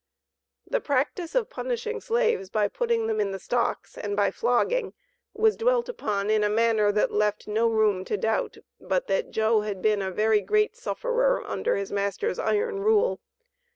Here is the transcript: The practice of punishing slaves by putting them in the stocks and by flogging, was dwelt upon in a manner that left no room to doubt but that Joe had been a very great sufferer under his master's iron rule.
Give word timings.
The 0.65 0.81
practice 0.81 1.35
of 1.35 1.51
punishing 1.51 2.01
slaves 2.01 2.49
by 2.49 2.67
putting 2.69 3.05
them 3.05 3.19
in 3.21 3.29
the 3.33 3.37
stocks 3.37 3.99
and 3.99 4.15
by 4.15 4.31
flogging, 4.31 4.95
was 5.35 5.55
dwelt 5.55 5.87
upon 5.89 6.31
in 6.31 6.43
a 6.43 6.49
manner 6.49 6.91
that 6.91 7.13
left 7.13 7.47
no 7.47 7.67
room 7.69 8.03
to 8.05 8.17
doubt 8.17 8.57
but 8.79 9.05
that 9.05 9.29
Joe 9.29 9.61
had 9.61 9.79
been 9.79 10.01
a 10.01 10.09
very 10.09 10.41
great 10.41 10.75
sufferer 10.75 11.43
under 11.45 11.75
his 11.75 11.91
master's 11.91 12.39
iron 12.39 12.79
rule. 12.79 13.19